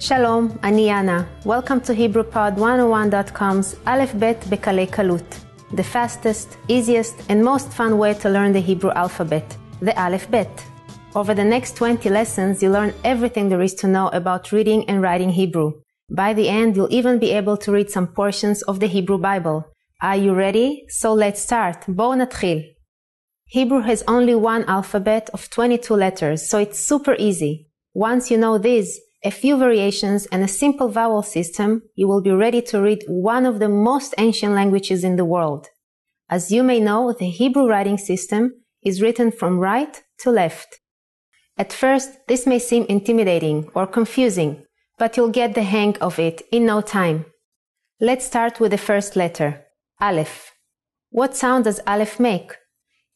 שלום, 0.00 0.48
אני 0.62 0.90
יאנה. 0.90 1.22
Welcome 1.44 1.80
to 1.86 1.92
HebrewPod101.com's 1.94 3.76
Aleph 3.86 4.14
Bet 4.18 4.40
Bekalei 4.50 4.88
Kalut, 4.96 5.30
the 5.72 5.82
fastest, 5.82 6.56
easiest, 6.68 7.14
and 7.30 7.44
most 7.44 7.68
fun 7.72 7.98
way 7.98 8.14
to 8.14 8.28
learn 8.28 8.52
the 8.52 8.60
Hebrew 8.60 8.92
alphabet, 8.92 9.56
the 9.80 9.94
Aleph 10.04 10.30
Bet. 10.30 10.64
Over 11.16 11.32
the 11.34 11.44
next 11.44 11.76
20 11.76 12.10
lessons, 12.10 12.62
you 12.62 12.70
learn 12.70 12.92
everything 13.04 13.48
there 13.48 13.62
is 13.62 13.74
to 13.74 13.86
know 13.86 14.08
about 14.08 14.52
reading 14.52 14.84
and 14.88 15.00
writing 15.00 15.30
Hebrew. 15.30 15.72
By 16.10 16.34
the 16.34 16.48
end, 16.48 16.76
you'll 16.76 16.92
even 16.92 17.18
be 17.18 17.30
able 17.30 17.56
to 17.58 17.72
read 17.72 17.88
some 17.90 18.08
portions 18.08 18.62
of 18.62 18.80
the 18.80 18.88
Hebrew 18.88 19.18
Bible. 19.18 19.64
Are 20.02 20.16
you 20.16 20.34
ready? 20.34 20.84
So 20.88 21.14
let's 21.14 21.40
start. 21.40 21.84
בואו 21.88 22.14
נתחיל. 22.14 22.58
Hebrew 23.46 23.80
has 23.80 24.02
only 24.08 24.34
one 24.34 24.64
alphabet 24.64 25.30
of 25.32 25.48
22 25.50 25.94
letters, 25.94 26.48
so 26.48 26.58
it's 26.58 26.80
super 26.80 27.14
easy. 27.18 27.68
Once 27.94 28.30
you 28.30 28.36
know 28.36 28.58
these, 28.58 29.00
a 29.23 29.31
few 29.31 29.57
variations 29.57 30.25
and 30.27 30.43
a 30.43 30.47
simple 30.47 30.87
vowel 30.87 31.23
system, 31.23 31.83
you 31.95 32.07
will 32.07 32.21
be 32.21 32.31
ready 32.31 32.61
to 32.61 32.81
read 32.81 33.03
one 33.07 33.45
of 33.45 33.59
the 33.59 33.67
most 33.67 34.15
ancient 34.17 34.53
languages 34.53 35.03
in 35.03 35.17
the 35.17 35.25
world. 35.25 35.67
As 36.29 36.51
you 36.51 36.63
may 36.63 36.79
know, 36.79 37.11
the 37.11 37.29
Hebrew 37.29 37.67
writing 37.67 37.97
system 37.97 38.53
is 38.81 39.01
written 39.01 39.31
from 39.31 39.59
right 39.59 40.01
to 40.19 40.31
left. 40.31 40.79
At 41.57 41.73
first, 41.73 42.11
this 42.27 42.47
may 42.47 42.59
seem 42.59 42.85
intimidating 42.87 43.69
or 43.75 43.85
confusing, 43.85 44.63
but 44.97 45.17
you'll 45.17 45.29
get 45.29 45.53
the 45.53 45.63
hang 45.63 45.97
of 45.97 46.17
it 46.17 46.43
in 46.51 46.65
no 46.65 46.79
time. 46.79 47.25
Let's 47.99 48.25
start 48.25 48.61
with 48.61 48.71
the 48.71 48.77
first 48.77 49.17
letter, 49.17 49.65
Aleph. 49.99 50.53
What 51.09 51.35
sound 51.35 51.65
does 51.65 51.81
Aleph 51.85 52.19
make? 52.19 52.53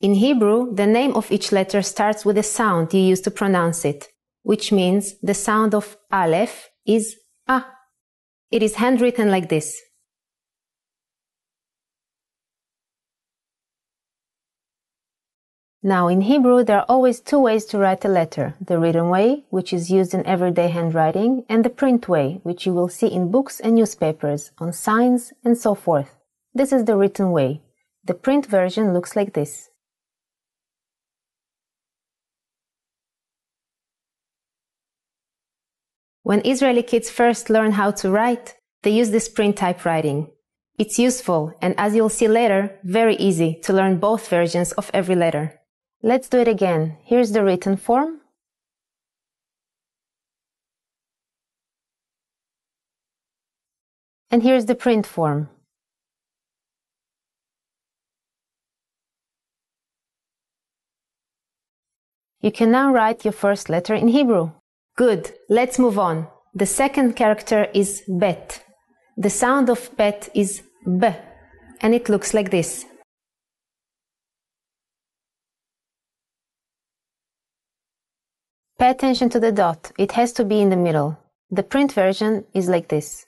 In 0.01 0.15
Hebrew, 0.15 0.75
the 0.75 0.87
name 0.87 1.15
of 1.15 1.31
each 1.31 1.53
letter 1.53 1.81
starts 1.81 2.25
with 2.25 2.35
the 2.35 2.43
sound 2.43 2.93
you 2.93 2.99
use 2.99 3.21
to 3.21 3.31
pronounce 3.31 3.85
it 3.85 4.09
which 4.43 4.71
means 4.71 5.15
the 5.21 5.33
sound 5.33 5.73
of 5.73 5.97
Aleph 6.11 6.69
is 6.85 7.15
A. 7.47 7.63
It 8.51 8.61
is 8.61 8.75
handwritten 8.75 9.31
like 9.31 9.49
this. 9.49 9.81
Now, 15.85 16.07
in 16.07 16.21
Hebrew, 16.21 16.63
there 16.63 16.77
are 16.77 16.85
always 16.87 17.19
two 17.19 17.39
ways 17.39 17.65
to 17.65 17.77
write 17.77 18.05
a 18.05 18.07
letter 18.07 18.55
the 18.61 18.79
written 18.79 19.09
way, 19.09 19.43
which 19.49 19.73
is 19.73 19.91
used 19.91 20.13
in 20.13 20.25
everyday 20.25 20.69
handwriting, 20.69 21.43
and 21.49 21.65
the 21.65 21.69
print 21.69 22.07
way, 22.07 22.39
which 22.43 22.65
you 22.65 22.73
will 22.73 22.87
see 22.87 23.07
in 23.07 23.31
books 23.31 23.59
and 23.59 23.75
newspapers, 23.75 24.51
on 24.59 24.71
signs, 24.71 25.33
and 25.43 25.57
so 25.57 25.75
forth. 25.75 26.15
This 26.53 26.71
is 26.71 26.85
the 26.85 26.95
written 26.95 27.31
way. 27.31 27.63
The 28.05 28.13
print 28.13 28.45
version 28.45 28.93
looks 28.93 29.17
like 29.17 29.33
this. 29.33 29.71
When 36.23 36.41
Israeli 36.45 36.83
kids 36.83 37.09
first 37.09 37.49
learn 37.49 37.73
how 37.73 37.91
to 37.91 38.09
write, 38.09 38.55
they 38.81 38.91
use 38.91 39.11
this 39.11 39.27
print 39.27 39.57
typewriting. 39.57 40.31
It's 40.79 40.97
useful 40.97 41.53
and 41.61 41.75
as 41.77 41.95
you'll 41.95 42.07
see 42.07 42.29
later, 42.29 42.79
very 42.83 43.15
easy 43.17 43.59
to 43.63 43.73
learn 43.73 43.99
both 43.99 44.29
versions 44.29 44.71
of 44.71 44.89
every 44.93 45.15
letter. 45.15 45.59
Let's 46.01 46.29
do 46.29 46.39
it 46.39 46.47
again. 46.47 46.97
Here's 47.03 47.33
the 47.33 47.43
written 47.43 47.75
form. 47.75 48.21
And 54.31 54.41
here's 54.41 54.65
the 54.65 54.75
print 54.75 55.05
form. 55.05 55.49
You 62.39 62.51
can 62.51 62.71
now 62.71 62.91
write 62.91 63.23
your 63.23 63.33
first 63.33 63.69
letter 63.69 63.93
in 63.93 64.07
Hebrew. 64.07 64.51
Good. 64.95 65.33
Let's 65.49 65.79
move 65.79 65.97
on. 65.97 66.27
The 66.53 66.67
second 66.67 67.15
character 67.15 67.67
is 67.73 68.03
bet. 68.07 68.63
The 69.17 69.29
sound 69.29 69.69
of 69.69 69.95
bet 69.97 70.29
is 70.35 70.61
b, 70.85 71.09
and 71.81 71.95
it 71.95 72.09
looks 72.09 72.33
like 72.33 72.51
this. 72.51 72.85
Pay 78.77 78.89
attention 78.89 79.29
to 79.29 79.39
the 79.39 79.51
dot. 79.51 79.91
It 79.97 80.11
has 80.11 80.33
to 80.33 80.45
be 80.45 80.59
in 80.59 80.69
the 80.69 80.75
middle. 80.75 81.17
The 81.49 81.63
print 81.63 81.93
version 81.93 82.45
is 82.53 82.69
like 82.69 82.89
this. 82.89 83.25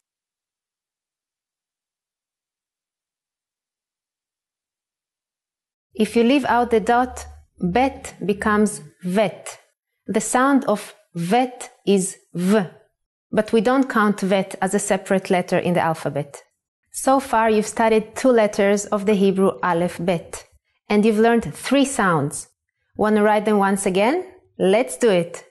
If 5.96 6.16
you 6.16 6.24
leave 6.24 6.46
out 6.46 6.72
the 6.72 6.80
dot, 6.80 7.26
bet 7.60 8.16
becomes 8.26 8.82
vet. 9.02 9.60
The 10.08 10.22
sound 10.22 10.66
of 10.66 10.94
Vet 11.16 11.72
is 11.88 12.18
V, 12.34 12.66
but 13.32 13.54
we 13.54 13.62
don't 13.62 13.90
count 13.90 14.20
vet 14.20 14.56
as 14.62 14.74
a 14.74 14.80
separate 14.80 15.30
letter 15.30 15.58
in 15.58 15.74
the 15.74 15.80
alphabet. 15.80 16.44
So 16.92 17.22
far, 17.22 17.50
you've 17.50 17.66
studied 17.66 18.18
two 18.18 18.30
letters 18.30 18.86
of 18.88 19.06
the 19.06 19.14
Hebrew 19.14 19.52
Aleph 19.64 19.98
Bet, 20.00 20.46
and 20.90 21.06
you've 21.06 21.20
learned 21.20 21.56
three 21.56 21.86
sounds. 21.86 22.50
Want 22.98 23.16
to 23.16 23.24
write 23.24 23.46
them 23.46 23.60
once 23.60 23.86
again? 23.86 24.26
Let's 24.60 24.98
do 24.98 25.10
it. 25.10 25.46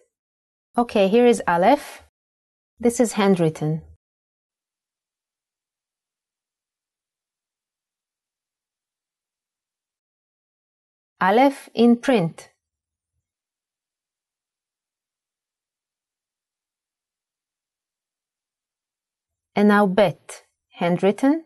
Okay, 0.77 1.09
here 1.09 1.27
is 1.27 1.43
Aleph. 1.49 2.03
This 2.79 3.01
is 3.01 3.13
handwritten. 3.13 3.81
Aleph 11.23 11.71
in 11.73 11.97
print. 11.97 12.51
And 19.57 19.69
now 19.69 19.87
bet, 19.87 20.43
handwritten. 20.73 21.45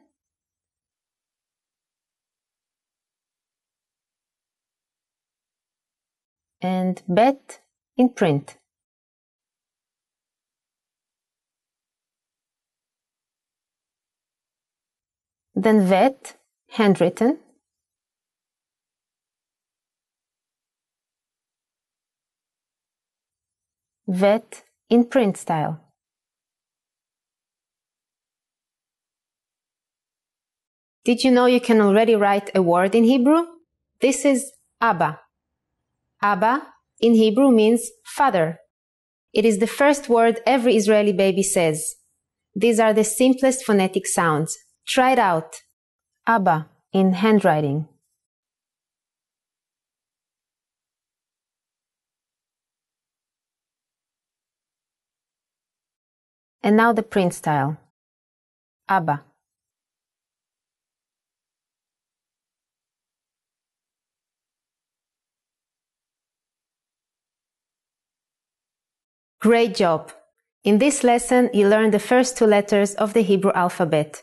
And 6.61 7.03
bet 7.07 7.61
in 7.97 8.09
print. 8.09 8.57
Then 15.55 15.87
vet, 15.87 16.37
handwritten. 16.71 17.39
Vet 24.07 24.65
in 24.89 25.05
print 25.05 25.37
style. 25.37 25.88
Did 31.09 31.25
you 31.25 31.31
know 31.31 31.47
you 31.47 31.59
can 31.59 31.81
already 31.81 32.15
write 32.15 32.51
a 32.55 32.61
word 32.61 32.95
in 32.95 33.05
Hebrew? 33.05 33.47
This 34.03 34.27
is 34.27 34.53
Abba. 34.79 35.19
Abba 36.21 36.67
in 37.01 37.15
Hebrew 37.15 37.51
means 37.51 37.91
father. 38.05 38.59
It 39.33 39.47
is 39.47 39.57
the 39.57 39.67
first 39.67 40.11
word 40.11 40.43
every 40.45 40.77
Israeli 40.77 41.15
baby 41.15 41.43
says. 41.43 41.95
These 42.55 42.79
are 42.79 42.93
the 42.93 43.05
simplest 43.05 43.65
phonetic 43.65 44.07
sounds. 44.07 44.55
Try 44.87 45.13
it 45.13 45.19
out. 45.19 45.63
Abba 46.27 46.69
in 46.93 47.15
handwriting. 47.15 47.89
And 56.63 56.77
now 56.77 56.93
the 56.93 57.03
print 57.03 57.33
style. 57.33 57.79
Abba. 58.91 59.23
Great 69.41 69.77
job! 69.77 70.11
In 70.65 70.79
this 70.79 71.05
lesson, 71.05 71.49
you 71.55 71.69
learned 71.69 71.95
the 71.95 72.01
first 72.01 72.37
two 72.37 72.45
letters 72.45 72.97
of 72.97 73.13
the 73.13 73.23
Hebrew 73.23 73.53
alphabet, 73.53 74.21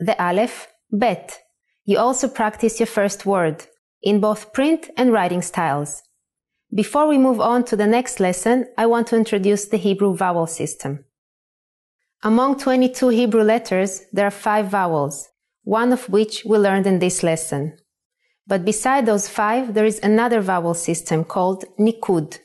the 0.00 0.16
Aleph, 0.22 0.68
Bet. 0.90 1.38
You 1.84 1.98
also 1.98 2.28
practice 2.28 2.80
your 2.80 2.86
first 2.86 3.26
word, 3.26 3.66
in 4.02 4.20
both 4.20 4.54
print 4.54 4.88
and 4.96 5.12
writing 5.12 5.42
styles. 5.42 6.02
Before 6.74 7.06
we 7.06 7.18
move 7.18 7.42
on 7.42 7.64
to 7.64 7.76
the 7.76 7.86
next 7.86 8.20
lesson, 8.20 8.66
I 8.78 8.86
want 8.86 9.08
to 9.08 9.16
introduce 9.16 9.66
the 9.66 9.76
Hebrew 9.76 10.16
vowel 10.16 10.46
system. 10.46 11.04
Among 12.22 12.58
22 12.58 13.08
Hebrew 13.08 13.42
letters, 13.42 14.00
there 14.14 14.26
are 14.26 14.30
five 14.30 14.68
vowels, 14.68 15.28
one 15.64 15.92
of 15.92 16.08
which 16.08 16.42
we 16.46 16.56
learned 16.56 16.86
in 16.86 17.00
this 17.00 17.22
lesson. 17.22 17.76
But 18.46 18.64
beside 18.64 19.04
those 19.04 19.28
five, 19.28 19.74
there 19.74 19.84
is 19.84 20.00
another 20.02 20.40
vowel 20.40 20.72
system 20.72 21.22
called 21.22 21.66
Nikud. 21.78 22.38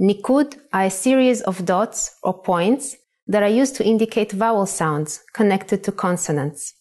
Nikud 0.00 0.56
are 0.72 0.84
a 0.84 0.90
series 0.90 1.42
of 1.42 1.64
dots 1.64 2.16
or 2.22 2.42
points 2.42 2.96
that 3.26 3.42
are 3.42 3.48
used 3.48 3.76
to 3.76 3.84
indicate 3.84 4.32
vowel 4.32 4.66
sounds 4.66 5.20
connected 5.32 5.84
to 5.84 5.92
consonants. 5.92 6.74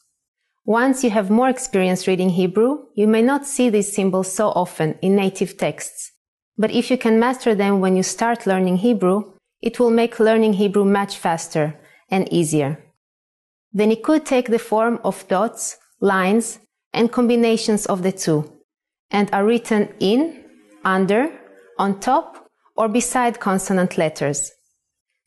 Once 0.65 1.03
you 1.03 1.09
have 1.09 1.29
more 1.29 1.49
experience 1.49 2.07
reading 2.07 2.29
Hebrew, 2.29 2.85
you 2.95 3.07
may 3.07 3.21
not 3.21 3.45
see 3.45 3.69
these 3.69 3.93
symbols 3.93 4.31
so 4.31 4.49
often 4.49 4.97
in 5.01 5.15
native 5.15 5.57
texts. 5.57 6.11
But 6.57 6.71
if 6.71 6.91
you 6.91 6.97
can 6.97 7.19
master 7.19 7.55
them 7.55 7.79
when 7.79 7.95
you 7.95 8.03
start 8.03 8.45
learning 8.45 8.77
Hebrew, 8.77 9.33
it 9.61 9.79
will 9.79 9.91
make 9.91 10.19
learning 10.19 10.53
Hebrew 10.53 10.85
much 10.85 11.17
faster, 11.17 11.79
and 12.09 12.31
easier. 12.31 12.83
The 13.73 13.85
Nikud 13.85 14.25
take 14.25 14.49
the 14.49 14.59
form 14.59 14.99
of 15.03 15.27
dots, 15.27 15.77
lines, 15.99 16.59
and 16.93 17.11
combinations 17.11 17.85
of 17.85 18.03
the 18.03 18.11
two, 18.11 18.51
and 19.09 19.29
are 19.33 19.45
written 19.45 19.89
in, 19.99 20.43
under, 20.83 21.31
on 21.79 21.99
top, 21.99 22.47
or 22.75 22.88
beside 22.88 23.39
consonant 23.39 23.97
letters. 23.97 24.51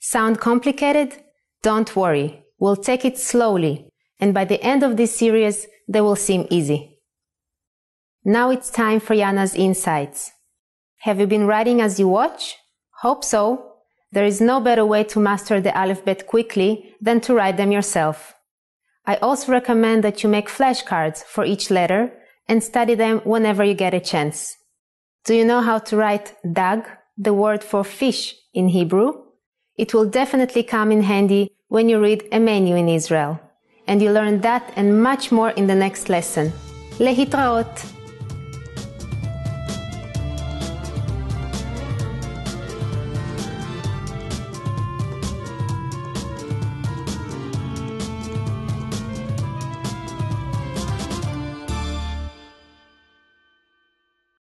Sound 0.00 0.40
complicated? 0.40 1.22
Don't 1.62 1.94
worry. 1.96 2.44
We'll 2.58 2.76
take 2.76 3.04
it 3.04 3.18
slowly, 3.18 3.88
and 4.20 4.32
by 4.32 4.44
the 4.44 4.62
end 4.62 4.82
of 4.82 4.96
this 4.96 5.16
series, 5.16 5.66
they 5.88 6.00
will 6.00 6.16
seem 6.16 6.46
easy. 6.50 6.98
Now 8.24 8.50
it's 8.50 8.70
time 8.70 9.00
for 9.00 9.14
Yana's 9.14 9.54
insights. 9.54 10.30
Have 11.00 11.20
you 11.20 11.26
been 11.26 11.46
writing 11.46 11.80
as 11.80 12.00
you 12.00 12.08
watch? 12.08 12.56
Hope 13.02 13.22
so. 13.22 13.72
There 14.12 14.24
is 14.24 14.40
no 14.40 14.60
better 14.60 14.86
way 14.86 15.04
to 15.04 15.20
master 15.20 15.60
the 15.60 15.76
alphabet 15.76 16.26
quickly 16.26 16.94
than 17.00 17.20
to 17.22 17.34
write 17.34 17.56
them 17.56 17.72
yourself. 17.72 18.34
I 19.04 19.16
also 19.16 19.52
recommend 19.52 20.02
that 20.04 20.22
you 20.22 20.30
make 20.30 20.48
flashcards 20.48 21.22
for 21.22 21.44
each 21.44 21.70
letter 21.70 22.12
and 22.48 22.62
study 22.62 22.94
them 22.94 23.20
whenever 23.24 23.62
you 23.64 23.74
get 23.74 23.92
a 23.92 24.00
chance. 24.00 24.56
Do 25.24 25.34
you 25.34 25.44
know 25.44 25.60
how 25.60 25.78
to 25.80 25.96
write 25.96 26.34
dag, 26.50 26.84
the 27.16 27.34
word 27.34 27.62
for 27.62 27.84
fish 27.84 28.34
in 28.52 28.68
Hebrew? 28.68 29.22
It 29.76 29.92
will 29.92 30.06
definitely 30.06 30.62
come 30.62 30.92
in 30.92 31.02
handy 31.02 31.50
when 31.68 31.88
you 31.88 32.00
read 32.00 32.28
a 32.32 32.38
menu 32.38 32.76
in 32.76 32.88
Israel. 32.88 33.40
And 33.86 34.00
you 34.00 34.10
learn 34.10 34.40
that 34.40 34.72
and 34.76 35.02
much 35.02 35.32
more 35.32 35.50
in 35.50 35.66
the 35.66 35.74
next 35.74 36.08
lesson. 36.08 36.52
Lehitraot! 36.98 38.03